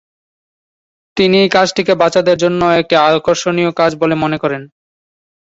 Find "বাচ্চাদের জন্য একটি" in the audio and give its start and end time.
2.01-2.95